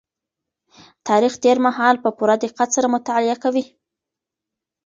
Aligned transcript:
تاريخ 1.07 1.33
تېر 1.43 1.57
مهال 1.65 1.95
په 2.03 2.09
پوره 2.17 2.35
دقت 2.43 2.69
سره 2.75 2.87
مطالعه 2.95 3.37
کوي. 3.43 3.65